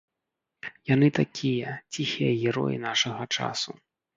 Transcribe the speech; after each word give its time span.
Яны 0.93 1.09
такія, 1.19 1.69
ціхія 1.93 2.33
героі 2.45 2.77
нашага 2.89 3.23
часу. 3.39 3.71